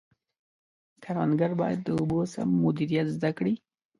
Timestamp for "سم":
2.33-2.49